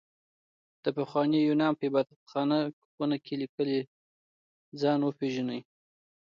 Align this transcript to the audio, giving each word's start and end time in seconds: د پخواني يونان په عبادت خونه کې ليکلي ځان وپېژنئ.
د 0.83 0.85
پخواني 0.97 1.39
يونان 1.49 1.73
په 1.77 1.83
عبادت 1.89 2.19
خونه 2.97 3.17
کې 3.25 3.33
ليکلي 3.41 3.79
ځان 4.81 4.99
وپېژنئ. 5.03 5.61